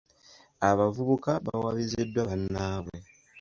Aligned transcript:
Abavubuka 0.69 1.31
bawabiziddwa 1.45 2.21
banaabwe. 2.29 2.97